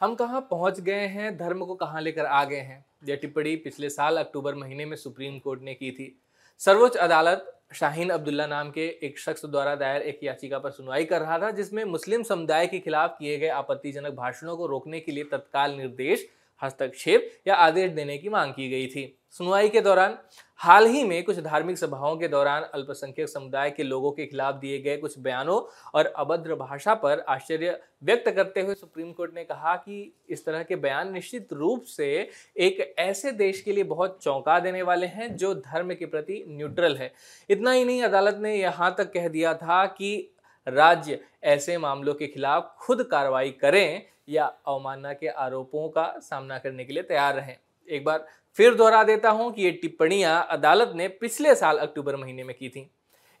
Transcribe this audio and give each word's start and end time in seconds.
हम 0.00 0.14
कहाँ 0.14 0.40
पहुँच 0.50 0.78
गए 0.80 1.06
हैं, 1.06 1.36
धर्म 1.38 1.64
को 1.64 1.74
कहाँ 1.74 2.00
लेकर 2.00 2.26
आ 2.26 2.44
गए 2.44 2.56
हैं? 2.56 2.84
यह 3.08 3.16
टिप्पणी 3.16 3.54
पिछले 3.56 3.88
साल 3.90 4.16
अक्टूबर 4.16 4.54
महीने 4.54 4.84
में 4.84 4.96
सुप्रीम 4.96 5.38
कोर्ट 5.38 5.62
ने 5.62 5.74
की 5.74 5.90
थी। 5.90 6.14
सर्वोच्च 6.60 6.96
अदालत 6.96 7.54
शाहीन 7.74 8.10
अब्दुल्ला 8.10 8.46
नाम 8.46 8.70
के 8.70 8.86
एक 9.02 9.18
शख्स 9.18 9.44
द्वारा 9.44 9.74
दायर 9.76 10.02
एक 10.02 10.20
याचिका 10.22 10.58
पर 10.58 10.70
सुनवाई 10.70 11.04
कर 11.04 11.20
रहा 11.20 11.38
था, 11.38 11.50
जिसमें 11.50 11.84
मुस्लिम 11.84 12.22
समुदाय 12.22 12.66
के 12.66 12.78
खिलाफ 12.78 13.16
किए 13.18 13.38
गए 13.38 13.48
आपत्तिजनक 13.48 14.14
भाषणों 14.14 14.56
को 14.56 14.66
रोकने 14.66 15.00
के 15.00 15.12
लिए 15.12 15.24
तत्काल 15.24 15.74
निर्देश 15.76 16.28
हस्तक्षेप 16.62 17.30
या 17.48 17.54
आदेश 17.56 17.90
देने 17.92 18.18
की 18.18 18.28
मांग 18.28 18.52
की 18.52 18.68
गई 18.70 18.86
थी। 18.86 19.14
सुनवाई 19.30 19.68
के 19.68 19.80
दौरान, 19.80 20.16
हाल 20.60 20.86
ही 20.86 21.02
में 21.04 21.22
कुछ 21.24 21.38
धार्मिक 21.38 21.78
सभाओं 21.78 22.16
के 22.16 22.28
दौरान 22.28 22.62
अल्पसंख्यक 22.64 23.28
समुदाय 23.28 23.70
के 23.70 23.82
लोगों 23.82 24.10
के 24.12 24.26
खिलाफ 24.26 24.54
दिए 24.54 24.78
गए 24.78 24.96
कुछ 24.96 25.18
बयानों 25.18 25.60
और 25.94 26.06
अभद्र 26.06 26.54
भाषा 26.54 26.94
पर 26.94 27.24
आश्चर्य 27.28 27.78
व्यक्त 28.04 28.30
करते 28.30 28.60
हुए 28.60 28.74
सुप्रीम 28.74 29.12
कोर्ट 29.12 29.34
ने 29.34 29.44
कहा 29.44 29.74
कि 29.76 30.12
इस 30.28 30.44
तरह 30.44 30.62
के 30.62 30.76
बयान 30.76 31.12
निश्चित 31.12 31.52
रूप 31.52 31.84
से 31.86 32.08
एक 32.56 32.94
ऐसे 32.98 33.32
देश 33.32 33.60
के 33.60 33.72
लिए 33.72 33.84
बहुत 33.84 34.18
चौंका 34.22 34.58
देने 34.60 34.82
वाले 34.82 35.06
हैं 35.06 35.34
जो 35.36 35.54
धर्म 35.54 35.94
के 35.94 36.06
प्रति 36.06 36.44
न्यूट्रल 36.48 36.96
है। 36.96 37.12
इतना 37.50 37.70
ही 37.70 37.84
नहीं, 37.84 38.02
अदालत 38.02 38.38
ने 38.40 38.56
यहाँ 38.56 38.94
तक 38.98 39.12
कह 39.12 39.28
दिया 39.28 39.54
था 39.54 39.84
कि 39.86 40.30
राज्य 40.66 41.20
ऐसे 41.44 41.78
मामलों 41.78 42.14
के 42.14 42.26
खिलाफ 42.26 42.76
खुद 42.78 43.02
कार्रवाई 43.02 43.50
करें 43.50 44.02
या 44.28 44.44
अवमानना 44.66 45.12
के 45.12 45.28
आरोपों 45.28 45.88
का 45.88 46.12
सामना 46.20 46.58
करने 46.58 46.84
के 46.84 46.92
लिए 46.92 47.02
तैयार 47.02 47.34
रहें। 47.34 47.56
एक 47.88 48.04
बार 48.04 48.26
फिर 48.56 48.74
दोहरा 48.74 49.02
देता 49.04 49.30
हूँ 49.30 49.52
कि 49.52 49.62
ये 49.62 49.70
टिप्पणियाँ 49.72 50.46
अदालत 50.50 50.92
ने 50.96 51.08
पिछले 51.10 51.54
साल 51.54 51.78
अक्टूबर 51.78 52.16
महीने 52.16 52.44
में 52.44 52.56
की 52.56 52.68
थी। 52.68 52.90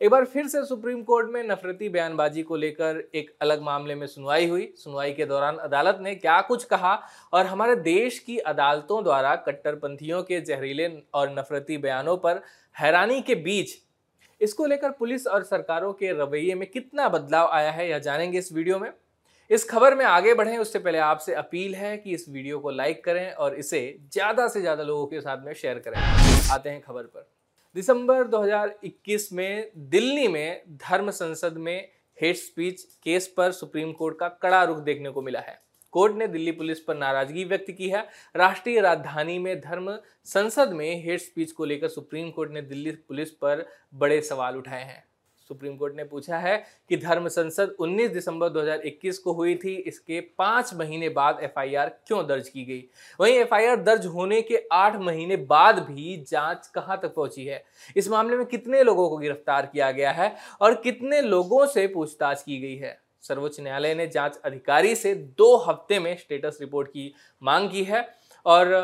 एक 0.00 0.10
बार 0.10 0.24
फिर 0.24 0.46
से 0.48 0.64
सुप्रीम 0.64 1.02
कोर्ट 1.02 1.30
में 1.30 1.42
नफरती 1.42 1.88
बयानबाजी 1.88 2.42
को 2.42 2.56
लेकर 2.56 3.02
एक 3.14 3.34
अलग 3.42 3.62
मामले 3.62 3.94
में 3.94 4.06
सुनवाई 4.06 4.46
हुई। 4.48 4.72
सुनवाई 4.76 5.12
के 5.12 5.24
दौरान 5.26 5.56
अदालत 5.56 5.98
ने 6.02 6.14
क्या 6.14 6.40
कुछ 6.40 6.64
कहा 6.64 6.94
और 7.32 7.46
हमारे 7.46 7.74
देश 7.76 8.18
की 8.18 8.38
अदालतों 8.38 9.02
द्वारा 9.04 9.34
कट्टरपंथियों 9.38 10.22
के 10.22 10.40
जहरीले 10.40 10.88
और 11.14 11.34
नफरती 11.38 11.78
बयानों 11.78 12.16
पर 12.16 12.40
हैरानी 12.76 13.20
के 13.20 13.34
बीच 13.34 13.76
इसको 14.40 14.66
लेकर 14.66 14.90
पुलिस 14.90 15.26
और 15.26 15.42
सरकारों 15.42 15.92
के 15.92 16.12
रवैये 16.12 16.54
में 16.54 16.66
कितना 16.70 17.08
बदलाव 17.08 17.48
आया 17.48 17.70
है 17.70 17.88
यह 17.90 17.98
जानेंगे 17.98 18.38
इस 18.38 18.52
वीडियो 18.52 18.78
में। 18.78 18.90
इस 19.50 19.64
खबर 19.64 19.94
में 19.94 20.04
आगे 20.04 20.32
बढ़ें, 20.34 20.56
उससे 20.58 20.78
पहले 20.78 20.98
आपसे 20.98 21.34
अपील 21.34 21.74
है 21.74 21.96
कि 21.96 22.14
इस 22.14 22.24
वीडियो 22.28 22.58
को 22.58 22.70
लाइक 22.70 23.04
करें 23.04 23.32
और 23.32 23.54
इसे 23.54 23.80
ज़्यादा 24.12 24.46
से 24.48 24.60
ज़्यादा 24.60 24.82
लोगों 24.82 25.06
के 25.06 25.20
साथ 25.20 25.44
में 25.44 25.52
शेयर 25.52 25.78
करें। 25.78 25.96
आते 26.52 26.70
हैं 26.70 26.80
खबर 26.80 27.02
पर। 27.04 27.28
दिसंबर 27.76 28.26
2021 28.26 29.32
में 29.32 29.70
दिल्ली 29.78 30.26
में 30.28 30.62
धर्म 30.82 31.10
संसद 31.10 31.56
में 31.58 31.88
हेट 32.18 32.36
स्पीच 32.36 32.82
केस 33.04 33.32
पर 33.36 33.52
सुप्रीम 33.52 33.92
कोर्ट 33.92 34.18
का 34.18 34.28
कड़ा 34.42 34.62
रुख 34.64 34.78
देखने 34.80 35.10
को 35.10 35.22
मिला 35.22 35.40
है। 35.40 35.60
कोर्ट 35.94 36.16
ने 36.16 36.26
दिल्ली 36.28 36.52
पुलिस 36.52 36.80
पर 36.80 36.96
नाराज़गी 36.96 37.44
व्यक्त 37.44 37.70
की 37.70 37.88
है। 37.88 38.06
राष्ट्रीय 38.36 38.80
राजधानी 38.80 39.38
में 39.38 39.60
धर्म 39.60 39.90
संसद 40.26 40.72
में 40.72 41.04
हेट 41.04 41.20
स्पीच 41.20 41.52
को 41.52 41.64
लेकर 41.64 41.88
सुप्रीम 41.88 42.30
कोर्ट 42.30 42.52
ने 42.52 42.62
दिल्ली 42.62 42.90
पुलिस 42.90 43.30
पर 43.32 43.66
बड़े 43.94 44.20
सवाल 44.22 44.56
उठाए 44.56 44.82
हैं। 44.82 45.04
सुप्रीम 45.48 45.76
कोर्ट 45.76 45.94
ने 45.96 46.04
पूछा 46.04 46.38
है 46.38 46.56
कि 46.90 46.96
धर्म 46.96 47.28
संसद 47.28 47.74
19 47.80 48.12
दिसंबर 48.12 48.48
2021 48.48 49.18
को 49.18 49.32
हुई 49.32 49.54
थी, 49.54 49.74
इसके 49.76 50.20
पाँच 50.38 50.72
महीने 50.74 51.08
बाद 51.08 51.38
एफआईआर 51.42 51.88
क्यों 52.06 52.26
दर्ज 52.26 52.48
की 52.48 52.64
गई? 52.64 52.84
वहीं 53.20 53.34
एफआईआर 53.34 53.82
दर्ज 53.82 54.06
होने 54.06 54.40
के 54.42 54.62
आठ 54.72 54.96
महीने 55.00 55.36
बाद 55.36 55.78
भी 55.80 56.16
जाँच 56.28 56.70
कहाँ 56.74 56.98
तक 57.02 57.14
पहुँची 57.14 57.44
है? 57.44 57.64
इस 57.96 58.08
मामले 58.08 58.36
में 58.36 58.46
कितने 58.46 58.82
लोगों 58.82 59.08
को 59.08 59.16
गिरफ़्तार 59.16 59.66
किया 59.66 59.90
गया 59.90 60.12
है 60.12 60.34
और 60.60 60.74
कितने 60.74 61.20
लोगों 61.22 61.66
से 61.66 61.86
पूछताछ 61.86 62.42
की 62.42 62.60
गई 62.60 62.76
है? 62.76 62.98
सर्वोच्च 63.24 63.60
न्यायालय 63.60 63.94
ने 63.94 64.06
जाँच 64.06 64.38
अधिकारी 64.44 64.94
से 64.94 65.14
दो 65.14 65.56
हफ़्ते 65.58 65.98
में 65.98 66.16
स्टेटस 66.16 66.58
रिपोर्ट 66.60 66.88
की 66.88 67.12
मांग 67.42 67.70
की 67.70 67.82
है 67.84 68.06
और 68.46 68.74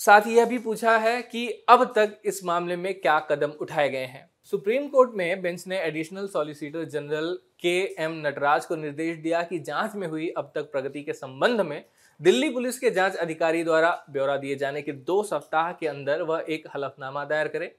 साथ 0.00 0.20
ही 0.20 0.36
यह 0.36 0.44
भी 0.44 0.58
पूछा 0.58 0.96
है 0.98 1.20
कि 1.22 1.48
अब 1.68 1.84
तक 1.96 2.20
इस 2.24 2.44
मामले 2.44 2.76
में 2.76 2.92
क्या 2.94 3.18
कदम 3.20 3.52
उठाए 3.60 3.88
गए 3.88 4.04
हैं। 4.04 4.28
सुप्रीम 4.44 4.88
कोर्ट 4.88 5.10
में 5.14 5.42
बेंच 5.42 5.66
ने 5.66 5.78
additional 5.78 6.26
solicitor 6.26 6.84
general 6.84 7.32
K 7.60 7.78
M 7.98 8.20
Nataraj 8.26 8.66
को 8.66 8.76
निर्देश 8.76 9.16
दिया 9.18 9.42
कि 9.42 9.58
जाँच 9.58 9.94
में 9.94 10.06
हुई 10.06 10.28
अब 10.28 10.50
तक 10.54 10.70
प्रगति 10.72 11.02
के 11.02 11.12
संबंध 11.12 11.60
में 11.60 11.84
दिल्ली 12.20 12.48
पुलिस 12.48 12.78
के 12.78 12.90
जाँच 12.90 13.16
अधिकारी 13.16 13.64
द्वारा 13.64 14.04
ब्यौरा 14.10 14.36
दिए 14.36 14.56
जाने 14.56 14.82
के 14.82 14.92
दो 14.92 15.22
सप्ताह 15.22 15.72
के 15.72 15.86
अंदर 15.86 16.22
वह 16.22 16.44
एक 16.48 16.68
हलफनामा 16.74 17.24
दायर 17.24 17.48
करे। 17.48 17.74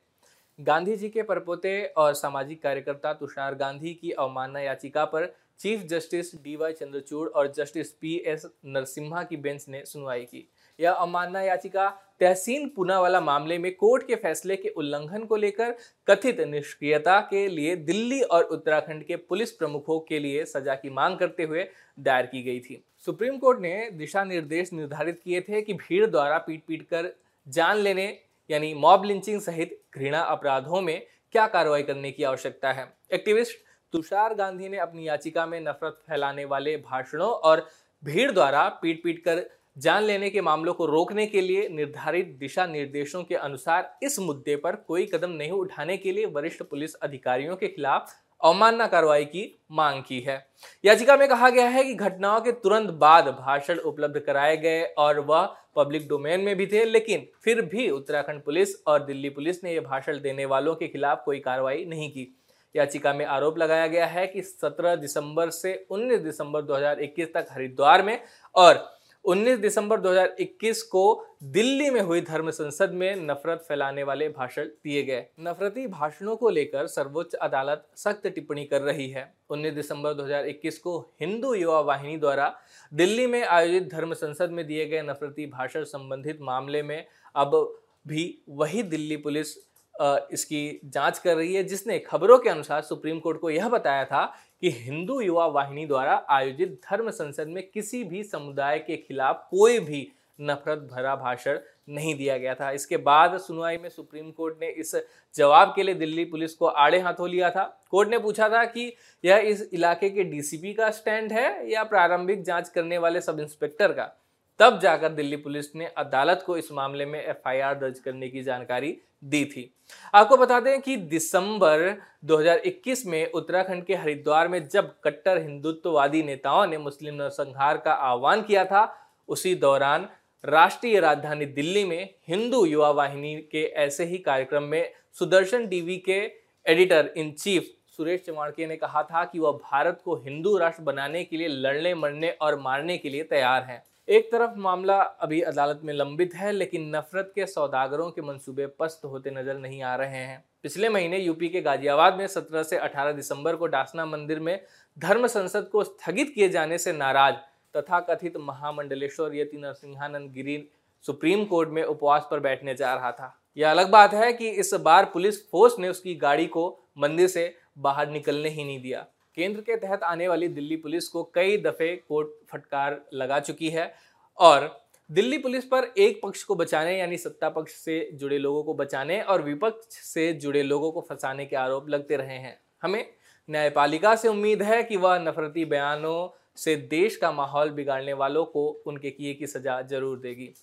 गांधी 0.59 0.95
जी 0.95 1.09
के 1.09 1.21
परपोते 1.21 1.83
और 1.97 2.13
सामाजिक 2.13 2.61
कार्यकर्ता 2.63 3.13
तुषार 3.13 3.55
गांधी 3.55 3.93
की 3.93 4.11
अवमानना 4.11 4.59
याचिका 4.59 5.05
पर 5.05 5.33
chief 5.59 5.83
justice 5.83 6.33
D 6.35 6.55
Y 6.55 6.73
Chandrachud 6.73 7.27
और 7.29 7.51
जस्टिस 7.51 7.91
पी 7.91 8.15
एस 8.25 8.45
नरसिम्हा 8.65 9.23
की 9.23 9.37
बेंच 9.37 9.65
ने 9.69 9.83
सुनवाई 9.85 10.21
की। 10.21 10.47
यह 10.79 10.91
अवमानना 10.91 11.41
याचिका 11.41 11.89
तहसीन 12.19 12.67
पुनावाला 12.69 13.19
मामले 13.21 13.57
में 13.57 13.73
कोर्ट 13.75 14.07
के 14.07 14.15
फैसले 14.15 14.55
के 14.55 14.69
उल्लंघन 14.69 15.23
को 15.23 15.35
लेकर 15.35 15.75
कथित 16.07 16.39
निष्क्रियता 16.41 17.19
के 17.21 17.47
लिए 17.47 17.75
दिल्ली 17.75 18.21
और 18.21 18.43
उत्तराखंड 18.43 19.03
के 19.03 19.15
पुलिस 19.15 19.51
प्रमुखों 19.51 19.99
के 19.99 20.19
लिए 20.19 20.45
सजा 20.45 20.75
की 20.75 20.89
मांग 20.89 21.17
करते 21.17 21.43
हुए 21.43 21.67
दायर 21.99 22.25
की 22.25 22.43
गई 22.43 22.59
थी। 22.59 22.83
सुप्रीम 23.05 23.37
कोर्ट 23.37 23.59
ने 23.59 23.89
दिशा 23.91 24.23
निर्देश 24.23 24.73
निर्धारित 24.73 25.19
किए 25.23 25.41
थे 25.41 25.61
कि 25.61 25.73
भीड़ 25.73 26.05
द्वारा 26.05 26.37
पीट 26.37 26.63
पीट 26.67 26.87
कर 26.87 27.11
जान 27.47 27.77
लेने, 27.77 28.07
यानी 28.49 28.73
मॉब 28.73 29.05
लिंचिंग 29.05 29.41
सहित 29.41 29.79
घृणा 29.95 30.21
अपराधों 30.21 30.81
में 30.81 31.05
क्या 31.31 31.47
कार्रवाई 31.47 31.83
करने 31.83 32.11
की 32.11 32.23
आवश्यकता 32.23 32.71
है। 32.71 32.87
एक्टिविस्ट 33.13 33.57
तुषार 33.93 34.33
गांधी 34.33 34.69
ने 34.69 34.77
अपनी 34.77 35.07
याचिका 35.07 35.45
में 35.45 35.59
नफरत 35.59 36.01
फैलाने 36.07 36.45
वाले 36.45 36.75
भाषणों 36.77 37.29
और 37.29 37.65
भीड़ 38.03 38.31
द्वारा 38.31 38.67
पीट 38.81 39.03
पीट 39.03 39.19
कर 39.19 39.43
जान 39.77 40.03
लेने 40.03 40.29
के 40.29 40.41
मामलों 40.41 40.73
को 40.73 40.85
रोकने 40.85 41.25
के 41.25 41.41
लिए 41.41 41.67
निर्धारित 41.69 42.35
दिशा 42.39 42.65
निर्देशों 42.65 43.23
के 43.23 43.35
अनुसार 43.35 43.97
इस 44.03 44.19
मुद्दे 44.19 44.55
पर 44.55 44.75
कोई 44.87 45.05
कदम 45.05 45.31
नहीं 45.31 45.51
उठाने 45.51 45.97
के 45.97 46.11
लिए 46.11 46.25
वरिष्ठ 46.25 46.63
पुलिस 46.63 46.95
अधिकारियों 46.95 47.55
के 47.55 47.67
खिलाफ 47.67 48.13
अवमानना 48.41 48.87
कार्रवाई 48.87 49.25
की 49.25 49.43
मांग 49.71 50.01
की 50.03 50.19
है। 50.19 50.37
याचिका 50.83 51.15
में 51.17 51.27
कहा 51.27 51.49
गया 51.49 51.67
है 51.67 51.83
कि 51.83 51.93
घटनाओं 51.95 52.41
के 52.41 52.51
तुरंत 52.53 52.89
बाद 52.93 53.27
भाषण 53.39 53.77
उपलब्ध 53.81 54.19
कराए 54.19 54.57
गए 54.57 54.83
और 54.97 55.19
वह 55.19 55.45
पब्लिक 55.75 56.07
डोमेन 56.07 56.41
में 56.41 56.55
भी 56.55 56.67
थे, 56.67 56.83
लेकिन 56.85 57.27
फिर 57.43 57.61
भी 57.61 57.89
उत्तराखंड 57.89 58.41
पुलिस 58.43 58.75
और 58.87 59.05
दिल्ली 59.05 59.29
पुलिस 59.29 59.63
ने 59.63 59.73
यह 59.73 59.81
भाषण 59.81 60.21
देने 60.21 60.45
वालों 60.45 60.75
के 60.75 60.87
खिलाफ 60.87 61.23
कोई 61.25 61.39
कार्रवाई 61.39 61.85
नहीं 61.85 62.09
की। 62.11 62.27
याचिका 62.75 63.13
में 63.13 63.25
आरोप 63.25 63.57
लगाया 63.57 63.87
गया 63.87 64.05
है 64.05 64.27
कि 64.27 64.41
17 64.41 64.95
दिसंबर 64.95 65.49
से 65.49 65.85
19 65.91 66.19
दिसंबर 66.19 66.61
2021 66.61 67.33
तक 67.33 67.47
हरिद्वार 67.51 68.03
में 68.03 68.19
और 68.55 68.83
19 69.25 69.59
दिसंबर 69.59 69.99
2021 69.99 70.81
को 70.81 71.25
दिल्ली 71.43 71.89
में 71.89 72.01
हुई 72.01 72.21
धर्म 72.21 72.49
संसद 72.51 72.91
में 72.91 73.15
नफरत 73.15 73.65
फैलाने 73.67 74.03
वाले 74.03 74.29
भाषण 74.29 74.65
दिए 74.65 75.03
गए। 75.03 75.25
नफरती 75.39 75.87
भाषणों 75.87 76.35
को 76.35 76.49
लेकर 76.49 76.87
सर्वोच्च 76.87 77.33
अदालत 77.33 77.87
सख्त 77.95 78.27
टिप्पणी 78.27 78.65
कर 78.65 78.81
रही 78.81 79.09
है। 79.09 79.33
19 79.49 79.73
दिसंबर 79.73 80.13
2021 80.13 80.77
को 80.77 80.99
हिंदू 81.21 81.53
युवा 81.53 81.79
वाहिनी 81.79 82.17
द्वारा 82.17 82.53
दिल्ली 82.93 83.27
में 83.27 83.43
आयोजित 83.43 83.89
धर्म 83.91 84.13
संसद 84.13 84.51
में 84.51 84.65
दिए 84.67 84.85
गए 84.85 85.01
नफरती 85.01 85.45
भाषण 85.45 85.83
संबंधित 85.83 86.41
मामले 86.41 86.83
में 86.83 87.05
अब 87.35 87.81
भी 88.07 88.43
वही 88.49 88.83
दिल्ली 88.83 89.17
पुलिस 89.17 89.55
इसकी 90.01 90.79
जाँच 90.85 91.19
कर 91.19 91.35
रही 91.35 91.53
है, 91.53 91.63
जिसने 91.63 91.99
खबरों 91.99 92.37
के 92.37 92.49
अनुसार 92.49 92.81
सुप्रीम 92.81 93.19
कोर्ट 93.19 93.39
को 93.39 93.49
यह 93.49 93.69
बताया 93.69 94.05
था 94.05 94.25
कि 94.61 94.71
हिंदू 94.71 95.19
युवा 95.21 95.45
वाहिनी 95.45 95.85
द्वारा 95.85 96.25
आयोजित 96.29 96.79
धर्म 96.89 97.09
संसद 97.11 97.47
में 97.47 97.63
किसी 97.69 98.03
भी 98.03 98.23
समुदाय 98.23 98.79
के 98.79 98.97
खिलाफ 98.97 99.47
कोई 99.51 99.79
भी 99.79 100.07
नफरत 100.39 100.79
भरा 100.91 101.15
भाषण 101.15 101.57
नहीं 101.89 102.15
दिया 102.15 102.37
गया 102.37 102.53
था। 102.55 102.71
इसके 102.71 102.97
बाद 102.97 103.37
सुनवाई 103.37 103.77
में 103.77 103.89
सुप्रीम 103.89 104.31
कोर्ट 104.31 104.57
ने 104.61 104.69
इस 104.69 104.95
जवाब 105.35 105.71
के 105.75 105.83
लिए 105.83 105.95
दिल्ली 105.95 106.25
पुलिस 106.25 106.53
को 106.53 106.65
आड़े 106.65 106.99
हाथों 106.99 107.29
लिया 107.29 107.49
था। 107.49 107.63
कोर्ट 107.91 108.09
ने 108.09 108.19
पूछा 108.19 108.49
था 108.49 108.63
कि 108.65 108.91
यह 109.23 109.37
इस 109.37 109.69
इलाके 109.73 110.09
के 110.09 110.23
डीसीपी 110.23 110.73
का 110.73 110.89
स्टैंड 110.91 111.31
है 111.33 111.71
या 111.71 111.83
प्रारंभिक 111.83 112.43
जाँच 112.43 112.69
करने 112.69 112.97
वाले 112.97 113.21
सब 113.21 113.39
इंस्पेक्टर 113.39 113.91
का? 113.91 114.11
तब 114.59 114.79
जाकर 114.79 115.09
दिल्ली 115.09 115.35
पुलिस 115.35 115.75
ने 115.75 115.85
अदालत 115.87 116.43
को 116.45 116.57
इस 116.57 116.71
मामले 116.71 117.05
में 117.05 117.19
एफआईआर 117.23 117.79
दर्ज 117.79 117.99
करने 117.99 118.29
की 118.29 118.43
जानकारी 118.43 118.97
दी 119.25 119.43
थी। 119.45 119.71
आपको 120.13 120.37
बता 120.37 120.59
दें 120.59 120.81
कि 120.81 120.95
दिसंबर 120.97 122.01
2021 122.25 123.05
में 123.05 123.31
उत्तराखंड 123.31 123.83
के 123.85 123.95
हरिद्वार 123.95 124.47
में 124.47 124.67
जब 124.67 124.93
कट्टर 125.03 125.41
हिंदुत्ववादी 125.41 126.23
नेताओं 126.23 126.65
ने 126.67 126.77
मुस्लिम 126.77 127.15
नरसंहार 127.15 127.77
का 127.77 127.93
आह्वान 127.93 128.41
किया 128.41 128.65
था, 128.65 128.93
उसी 129.29 129.55
दौरान 129.55 130.07
राष्ट्रीय 130.43 130.99
राजधानी 130.99 131.45
दिल्ली 131.45 131.83
में 131.85 132.13
हिंदू 132.27 132.65
युवा 132.65 132.89
वाहिनी 132.89 133.35
के 133.51 133.63
ऐसे 133.75 134.05
ही 134.05 134.17
कार्यक्रम 134.17 134.63
में 134.63 134.91
सुदर्शन 135.19 135.67
टीवी 135.67 135.97
के 136.09 136.19
editor 136.65 137.13
in 137.17 137.31
chief 137.31 137.71
Suresh 137.97 138.23
Chavhanke 138.25 138.67
ने 138.67 138.75
कहा 138.75 139.03
था 139.03 139.23
कि 139.25 139.39
वह 139.39 139.51
भारत 139.71 140.01
को 140.05 140.15
हिंदू 140.15 140.57
राष्ट्र 140.57 140.83
बनाने 140.83 141.23
के 141.23 141.37
लिए 141.37 141.47
लड़ने, 141.47 141.93
मरने 141.93 142.29
और 142.31 142.59
मारने 142.59 142.97
के 142.97 143.09
लिए 143.09 143.23
तैयार 143.23 143.63
हैं। 143.63 143.83
एक 144.07 144.31
तरफ़ 144.31 144.57
मामला 144.57 145.01
अभी 145.01 145.41
अदालत 145.41 145.81
में 145.83 145.93
लंबित 145.93 146.33
है, 146.35 146.51
लेकिन 146.51 146.95
नफरत 146.95 147.31
के 147.35 147.45
सौदागरों 147.45 148.09
के 148.11 148.21
मंसूबे 148.21 148.67
पस्त 148.79 149.05
होते 149.05 149.31
नज़र 149.31 149.57
नहीं 149.57 149.81
आ 149.83 149.95
रहे 149.95 150.17
हैं। 150.17 150.43
पिछले 150.63 150.89
महीने 150.89 151.19
यूपी 151.19 151.49
के 151.49 151.61
गाजियाबाद 151.61 152.17
में 152.17 152.27
17 152.27 152.63
से 152.63 152.77
18 152.77 153.11
दिसंबर 153.11 153.55
को 153.55 153.67
डासना 153.67 154.05
मंदिर 154.05 154.39
में 154.39 154.59
धर्म 154.97 155.27
संसद 155.27 155.69
को 155.71 155.83
स्थगित 155.83 156.31
किए 156.35 156.49
जाने 156.49 156.77
से 156.77 156.93
नाराज़, 156.93 157.35
तथाकथित 157.75 158.37
महामंडलेश्वर 158.37 159.35
यति 159.35 159.57
नरसिंहानंद 159.57 160.31
गिरी 160.31 160.63
सुप्रीम 161.05 161.45
कोर्ट 161.45 161.69
में 161.69 161.83
उपवास 161.83 162.27
पर 162.31 162.39
बैठने 162.39 162.75
जा 162.75 162.93
रहा 162.93 163.11
था। 163.11 163.35
यह 163.57 163.71
अलग 163.71 163.89
बात 163.89 164.13
है 164.13 164.33
कि 164.33 164.49
इस 164.49 164.73
बार 164.73 165.05
पुलिस 165.05 165.49
फोर्स 165.49 165.79
ने 165.79 165.89
उसकी 165.89 166.15
गाड़ी 166.15 166.45
को 166.45 166.67
मंदिर 166.97 167.27
से 167.27 167.55
बाहर 167.77 168.09
निकलने 168.09 168.49
ही 168.49 168.63
नहीं 168.63 168.81
दिया। 168.81 169.05
केंद्र 169.37 169.61
के 169.61 169.75
तहत 169.77 170.03
आने 170.03 170.27
वाली 170.27 170.47
दिल्ली 170.49 170.75
पुलिस 170.77 171.07
को 171.07 171.23
कई 171.35 171.57
दफे 171.57 171.95
कोर्ट 171.99 172.29
फटकार 172.51 173.01
लगा 173.13 173.39
चुकी 173.41 173.69
है 173.69 173.93
और 174.39 174.69
दिल्ली 175.09 175.37
पुलिस 175.37 175.65
पर 175.65 175.91
एक 175.97 176.19
पक्ष 176.23 176.43
को 176.43 176.55
बचाने, 176.55 176.97
यानी 176.97 177.17
सत्ता 177.17 177.49
पक्ष 177.49 177.73
से 177.73 178.09
जुड़े 178.13 178.37
लोगों 178.37 178.63
को 178.63 178.73
बचाने 178.73 179.21
और 179.21 179.41
विपक्ष 179.41 179.97
से 180.03 180.31
जुड़े 180.35 180.63
लोगों 180.63 180.91
को 180.91 181.01
फंसाने 181.09 181.45
के 181.45 181.55
आरोप 181.55 181.89
लगते 181.89 182.17
रहे 182.17 182.37
हैं। 182.37 182.57
हमें 182.83 183.05
न्यायपालिका 183.49 184.15
से 184.15 184.27
उम्मीद 184.27 184.61
है 184.61 184.81
कि 184.83 184.97
वह 184.97 185.17
नफरती 185.19 185.65
बयानों 185.65 186.27
से 186.57 186.75
देश 186.89 187.15
का 187.15 187.31
माहौल 187.31 187.69
बिगाड़ने 187.71 188.13
वालों 188.13 188.45
को 188.45 188.67
उनके 188.87 189.09
किए 189.11 189.33
की 189.33 189.47
सजा 189.47 189.81
ज़रूर 189.83 190.19
देगी। 190.19 190.53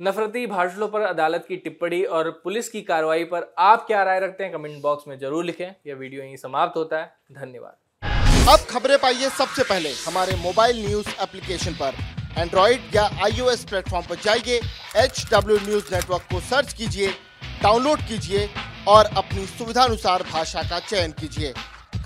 नफरती 0.00 0.46
भाषणों 0.46 0.86
पर 0.88 1.00
अदालत 1.00 1.44
की 1.48 1.56
टिप्पणी 1.56 2.02
और 2.06 2.28
पुलिस 2.44 2.68
की 2.68 2.80
कार्रवाई 2.82 3.24
पर 3.24 3.54
आप 3.58 3.86
क्या 3.86 4.02
राय 4.02 4.18
रखते 4.20 4.44
हैं, 4.44 4.52
कमेंट 4.52 4.82
बॉक्स 4.82 5.08
में 5.08 5.18
ज़रूर 5.18 5.44
लिखें। 5.44 5.66
यह 5.86 5.94
वीडियो 5.94 6.22
यहीं 6.22 6.36
समाप्त 6.36 6.76
होता 6.76 6.96
है। 6.96 7.06
धन्यवाद। 7.32 8.48
अब 8.48 8.66
खबरें 8.70 8.96
पाइए 8.98 9.28
सबसे 9.30 9.62
पहले। 9.62 9.92
हमारे 10.06 10.36
मोबाइल 10.36 10.84
न्यूज़ 10.86 11.08
एप्लीकेशन 11.22 11.72
पर। 11.72 11.94
एंड्रॉइड 12.38 12.94
या 12.94 13.04
आईओएस 13.24 13.64
प्लेटफॉर्म 13.64 14.06
पर 14.06 14.16
जाइए 14.24 14.60
एच 15.04 15.24
डब्ल्यू 15.32 15.56
न्यूज़ 15.58 15.94
नेटवर्क 15.94 16.28
को 16.32 16.40
सर्च 16.50 16.72
कीजिए, 16.72 17.08
डाउनलोड 17.62 18.00
कीजिए 18.08 18.48
और 18.88 19.10
अपनी 19.16 19.46
सुविधानुसार 19.48 20.22
भाषा 20.32 20.62
का 20.70 20.78
चयन 20.80 21.12
कीजिए। 21.20 21.54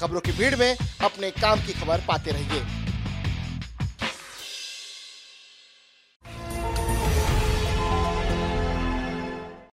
खबरों 0.01 0.21
की 0.21 0.33
भीड़ 0.33 0.55
में 0.57 0.77
अपने 1.05 1.31
काम 1.33 1.67
की 1.67 1.73
खबर 1.81 2.05
पाते 2.09 2.31
रहिए। 2.31 2.80